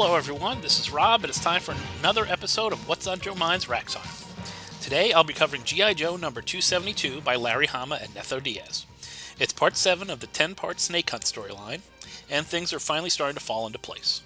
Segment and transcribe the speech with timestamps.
[0.00, 0.60] Hello, everyone.
[0.60, 4.06] This is Rob, and it's time for another episode of What's on Joe Mind's Time.
[4.80, 5.94] Today, I'll be covering G.I.
[5.94, 8.86] Joe number 272 by Larry Hama and Netho Diaz.
[9.40, 11.80] It's part 7 of the 10 part Snake Hunt storyline,
[12.30, 14.22] and things are finally starting to fall into place.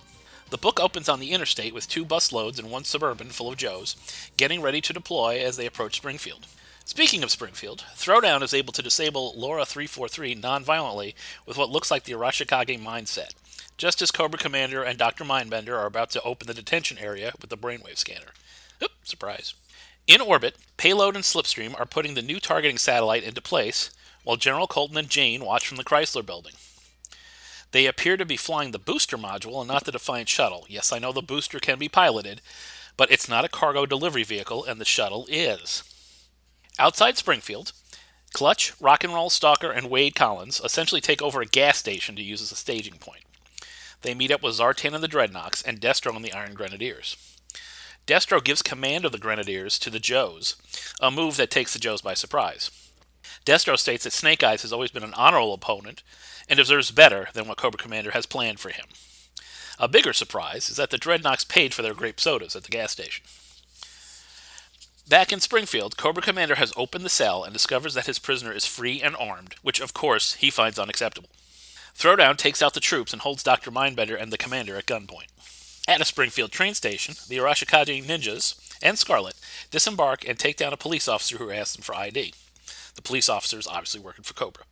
[0.51, 3.57] The book opens on the interstate with two bus loads and one suburban full of
[3.57, 3.97] Joes,
[4.37, 6.49] getting ready to deploy as they approach Springfield.
[6.85, 11.15] Speaking of Springfield, Throwdown is able to disable Laura 343 non-violently
[11.47, 13.33] with what looks like the Arashikage mindset,
[13.77, 15.25] just as Cobra Commander and Dr.
[15.25, 18.33] Mindbender are about to open the detention area with the brainwave scanner.
[18.83, 19.55] Oop, surprise.
[20.07, 23.91] In orbit, Payload and Slipstream are putting the new targeting satellite into place,
[24.25, 26.55] while General Colton and Jane watch from the Chrysler building.
[27.71, 30.67] They appear to be flying the booster module and not the Defiant shuttle.
[30.69, 32.43] Yes, I know the booster can be piloted,
[32.97, 35.83] but it's not a cargo delivery vehicle, and the shuttle is.
[36.79, 37.73] Outside Springfield,
[38.33, 42.23] Clutch, Rock and Roll Stalker, and Wade Collins essentially take over a gas station to
[42.23, 43.25] use as a staging point.
[44.03, 47.17] They meet up with Zartan and the Dreadnoks and Destro and the Iron Grenadiers.
[48.07, 50.57] Destro gives command of the Grenadiers to the Joes,
[51.01, 52.71] a move that takes the Joes by surprise.
[53.47, 56.03] Destro states that Snake Eyes has always been an honorable opponent
[56.49, 58.87] and deserves better than what Cobra Commander has planned for him.
[59.79, 62.93] A bigger surprise is that the Dreadnoks paid for their grape sodas at the gas
[62.93, 63.25] station.
[65.09, 68.67] Back in Springfield, Cobra Commander has opened the cell and discovers that his prisoner is
[68.67, 71.31] free and armed, which of course he finds unacceptable.
[71.97, 73.71] Throwdown takes out the troops and holds Dr.
[73.71, 75.29] Mindbender and the commander at gunpoint.
[75.89, 79.35] At a Springfield train station, the Arashikage ninjas and Scarlett
[79.71, 82.35] disembark and take down a police officer who asks them for ID.
[82.95, 84.65] The police officer is obviously working for Cobra.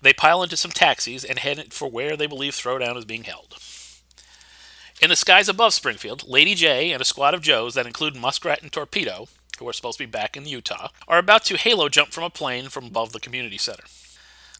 [0.00, 3.56] They pile into some taxis and head for where they believe Throwdown is being held.
[5.00, 8.62] In the skies above Springfield, Lady Jaye and a squad of Joes that include Muskrat
[8.62, 9.28] and Torpedo,
[9.58, 12.30] who are supposed to be back in Utah, are about to halo jump from a
[12.30, 13.84] plane from above the community center.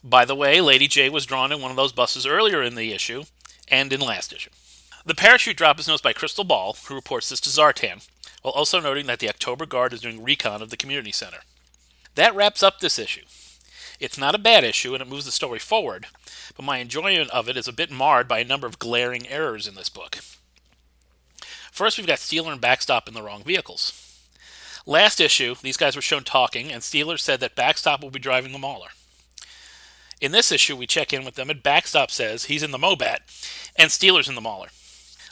[0.04, 2.92] By the way, Lady Jaye was drawn in one of those buses earlier in the
[2.92, 3.24] issue
[3.68, 4.50] and in last issue.
[5.04, 8.06] The parachute drop is noticed by Crystal Ball, who reports this to Zartan,
[8.42, 11.38] while also noting that the October Guard is doing recon of the community center.
[12.14, 13.24] That wraps up this issue.
[14.00, 16.06] It's not a bad issue and it moves the story forward,
[16.56, 19.66] but my enjoyment of it is a bit marred by a number of glaring errors
[19.66, 20.18] in this book.
[21.72, 23.92] First, we've got Steeler and Backstop in the wrong vehicles.
[24.86, 28.52] Last issue, these guys were shown talking, and Steeler said that Backstop will be driving
[28.52, 28.88] the Mauler.
[30.20, 33.18] In this issue, we check in with them, and Backstop says he's in the Mobat,
[33.76, 34.68] and Steeler's in the Mauler.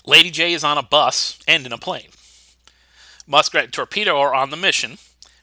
[0.04, 2.10] Lady Jaye is on a bus and in a plane.
[3.26, 4.98] Muskrat and Torpedo are on the mission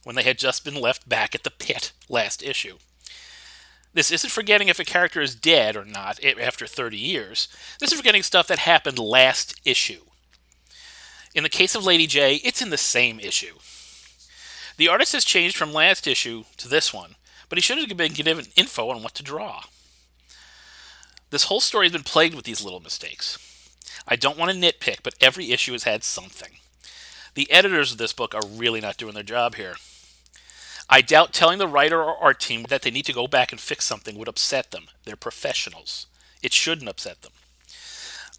[0.05, 2.77] when they had just been left back at the pit last issue.
[3.93, 7.47] This isn't forgetting if a character is dead or not after 30 years.
[7.79, 10.01] This is forgetting stuff that happened last issue.
[11.35, 13.55] In the case of Lady Jaye, it's in the same issue.
[14.77, 17.15] The artist has changed from last issue to this one,
[17.53, 19.65] but he should have been given info on what to draw.
[21.29, 23.37] This whole story has been plagued with these little mistakes.
[24.07, 26.53] I don't want to nitpick, but every issue has had something.
[27.35, 29.75] The editors of this book are really not doing their job here.
[30.89, 33.61] I doubt telling the writer or art team that they need to go back and
[33.61, 34.85] fix something would upset them.
[35.05, 36.07] They're professionals.
[36.41, 37.33] It shouldn't upset them.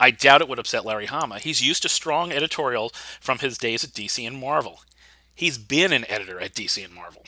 [0.00, 1.38] I doubt it would upset Larry Hama.
[1.38, 4.80] He's used to strong editorial from his days at DC and Marvel.
[5.36, 7.22] He's been an editor at DC and Marvel.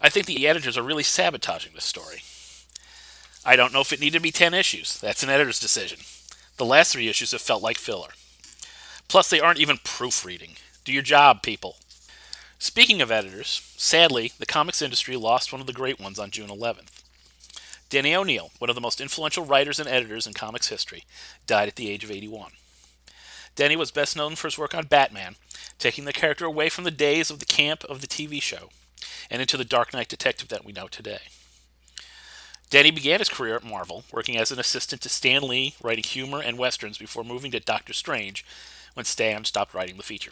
[0.00, 2.22] I think the editors are really sabotaging this story.
[3.44, 4.98] I don't know if it needed to be 10 issues.
[4.98, 6.00] That's an editor's decision.
[6.56, 8.10] The last three issues have felt like filler.
[9.08, 10.56] Plus, they aren't even proofreading.
[10.84, 11.76] Do your job, people.
[12.58, 16.48] Speaking of editors, sadly, the comics industry lost one of the great ones on June
[16.48, 17.02] 11th.
[17.90, 21.04] Denny O'Neil, one of the most influential writers and editors in comics history,
[21.46, 22.52] died at the age of 81.
[23.56, 25.36] Denny was best known for his work on Batman,
[25.78, 28.70] taking the character away from the days of the camp of the TV show
[29.28, 31.20] and into the Dark Knight detective that we know today.
[32.70, 36.40] Denny began his career at Marvel, working as an assistant to Stan Lee, writing humor
[36.40, 38.44] and westerns before moving to Doctor Strange
[38.94, 40.30] when Stan stopped writing the feature.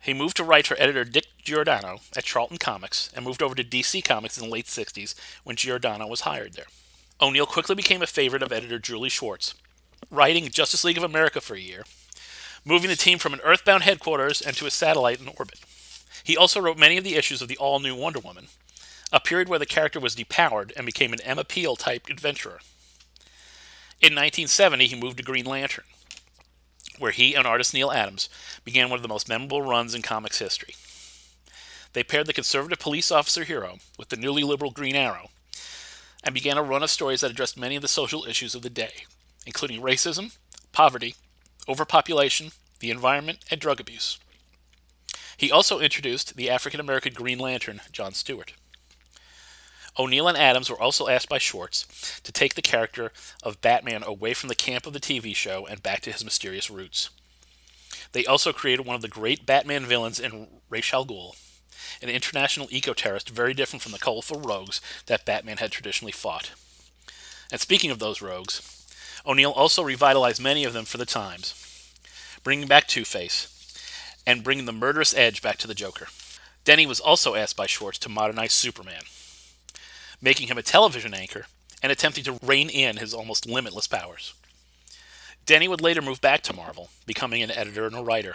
[0.00, 3.64] He moved to write for editor Dick Giordano at Charlton Comics and moved over to
[3.64, 5.14] DC Comics in the late 60s
[5.44, 6.66] when Giordano was hired there.
[7.20, 9.54] O'Neil quickly became a favorite of editor Julie Schwartz,
[10.10, 11.84] writing Justice League of America for a year,
[12.64, 15.60] moving the team from an Earthbound headquarters and to a satellite in orbit.
[16.26, 18.48] He also wrote many of the issues of the all new Wonder Woman,
[19.12, 22.58] a period where the character was depowered and became an Emma Peel type adventurer.
[24.00, 25.84] In 1970, he moved to Green Lantern,
[26.98, 28.28] where he and artist Neal Adams
[28.64, 30.74] began one of the most memorable runs in comics history.
[31.92, 35.30] They paired the conservative police officer hero with the newly liberal Green Arrow
[36.24, 38.68] and began a run of stories that addressed many of the social issues of the
[38.68, 39.04] day,
[39.46, 40.36] including racism,
[40.72, 41.14] poverty,
[41.68, 42.50] overpopulation,
[42.80, 44.18] the environment, and drug abuse.
[45.36, 48.54] He also introduced the African American Green Lantern, John Stewart.
[49.98, 53.12] O'Neil and Adams were also asked by Schwartz to take the character
[53.42, 56.70] of Batman away from the camp of the TV show and back to his mysterious
[56.70, 57.10] roots.
[58.12, 61.34] They also created one of the great Batman villains in Ra's al
[62.02, 66.50] an international eco-terrorist very different from the colorful rogues that Batman had traditionally fought.
[67.50, 68.86] And speaking of those rogues,
[69.24, 71.54] O'Neil also revitalized many of them for the times,
[72.42, 73.55] bringing back Two-Face
[74.26, 76.08] and bringing the murderous edge back to the Joker.
[76.64, 79.02] Denny was also asked by Schwartz to modernize Superman,
[80.20, 81.46] making him a television anchor
[81.82, 84.34] and attempting to rein in his almost limitless powers.
[85.44, 88.34] Denny would later move back to Marvel, becoming an editor and a writer.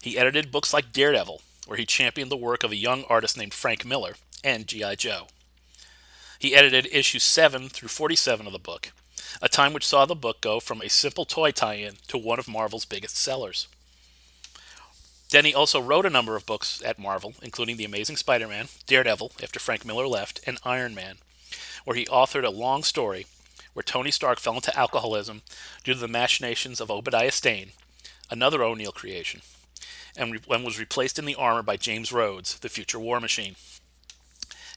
[0.00, 3.54] He edited books like Daredevil, where he championed the work of a young artist named
[3.54, 4.96] Frank Miller, and G.I.
[4.96, 5.28] Joe.
[6.40, 8.90] He edited issues 7 through 47 of the book,
[9.40, 12.40] a time which saw the book go from a simple toy tie in to one
[12.40, 13.68] of Marvel's biggest sellers.
[15.32, 19.32] Denny also wrote a number of books at Marvel, including The Amazing Spider Man, Daredevil,
[19.42, 21.16] after Frank Miller left, and Iron Man,
[21.86, 23.24] where he authored a long story
[23.72, 25.40] where Tony Stark fell into alcoholism
[25.84, 27.70] due to the machinations of Obadiah Stane,
[28.30, 29.40] another O'Neil creation,
[30.14, 33.56] and, re- and was replaced in the armor by James Rhodes, the future War Machine.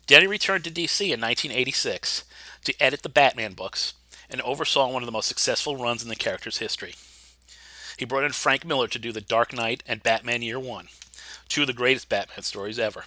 [0.07, 2.23] Denny returned to DC in 1986
[2.63, 3.93] to edit the Batman books
[4.29, 6.95] and oversaw one of the most successful runs in the character's history.
[7.97, 10.87] He brought in Frank Miller to do The Dark Knight and Batman Year One,
[11.47, 13.05] two of the greatest Batman stories ever.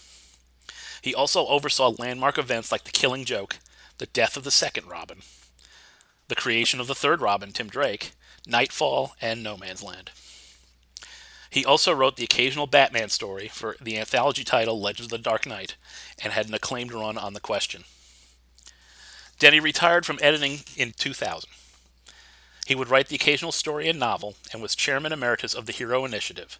[1.02, 3.58] He also oversaw landmark events like The Killing Joke,
[3.98, 5.20] the death of the second Robin,
[6.28, 8.12] the creation of the third Robin, Tim Drake,
[8.46, 10.10] Nightfall, and No Man's Land.
[11.50, 15.46] He also wrote the occasional Batman story for the anthology title Legends of the Dark
[15.46, 15.76] Knight
[16.22, 17.84] and had an acclaimed run on the question.
[19.38, 21.48] Denny retired from editing in 2000.
[22.68, 26.04] He would write the occasional story and novel and was chairman emeritus of the Hero
[26.04, 26.58] Initiative,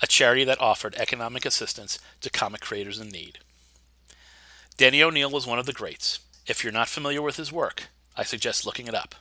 [0.00, 3.40] a charity that offered economic assistance to comic creators in need.
[4.76, 6.20] Danny O'Neil was one of the greats.
[6.46, 9.16] If you're not familiar with his work, I suggest looking it up.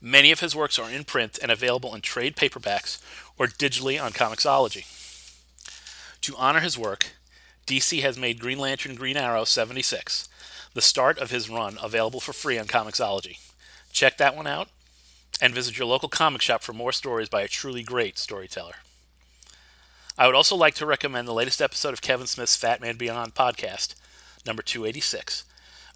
[0.00, 2.98] Many of his works are in print and available in trade paperbacks
[3.36, 4.86] or digitally on Comixology.
[6.22, 7.08] To honor his work,
[7.66, 10.30] DC has made Green Lantern Green Arrow 76,
[10.72, 13.36] the start of his run, available for free on Comixology.
[13.92, 14.70] Check that one out
[15.40, 18.76] and visit your local comic shop for more stories by a truly great storyteller.
[20.18, 23.34] I would also like to recommend the latest episode of Kevin Smith's Fat Man Beyond
[23.34, 23.94] podcast,
[24.46, 25.44] number 286,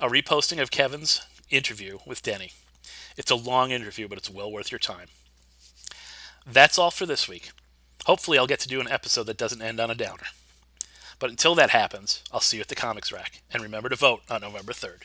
[0.01, 2.53] a reposting of Kevin's interview with Denny.
[3.17, 5.09] It's a long interview, but it's well worth your time.
[6.47, 7.51] That's all for this week.
[8.07, 10.27] Hopefully, I'll get to do an episode that doesn't end on a downer.
[11.19, 14.23] But until that happens, I'll see you at the comics rack, and remember to vote
[14.29, 15.03] on November 3rd.